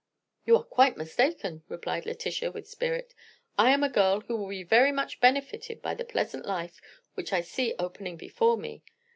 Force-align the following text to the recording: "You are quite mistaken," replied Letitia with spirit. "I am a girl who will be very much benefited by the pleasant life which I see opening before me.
"You 0.47 0.55
are 0.57 0.63
quite 0.63 0.97
mistaken," 0.97 1.61
replied 1.69 2.07
Letitia 2.07 2.49
with 2.49 2.67
spirit. 2.67 3.13
"I 3.55 3.69
am 3.69 3.83
a 3.83 3.87
girl 3.87 4.21
who 4.21 4.35
will 4.35 4.47
be 4.47 4.63
very 4.63 4.91
much 4.91 5.19
benefited 5.19 5.79
by 5.79 5.93
the 5.93 6.03
pleasant 6.03 6.43
life 6.43 6.81
which 7.13 7.31
I 7.31 7.41
see 7.41 7.75
opening 7.77 8.17
before 8.17 8.57
me. 8.57 8.81